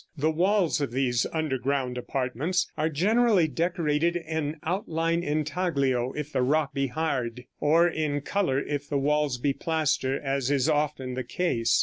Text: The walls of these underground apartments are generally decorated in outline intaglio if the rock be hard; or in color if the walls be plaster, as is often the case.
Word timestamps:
The 0.17 0.31
walls 0.31 0.81
of 0.81 0.89
these 0.89 1.27
underground 1.31 1.95
apartments 1.95 2.71
are 2.75 2.89
generally 2.89 3.47
decorated 3.47 4.15
in 4.15 4.55
outline 4.63 5.21
intaglio 5.23 6.11
if 6.13 6.33
the 6.33 6.41
rock 6.41 6.73
be 6.73 6.87
hard; 6.87 7.43
or 7.59 7.87
in 7.87 8.21
color 8.21 8.59
if 8.59 8.89
the 8.89 8.97
walls 8.97 9.37
be 9.37 9.53
plaster, 9.53 10.19
as 10.19 10.49
is 10.49 10.67
often 10.67 11.13
the 11.13 11.23
case. 11.23 11.79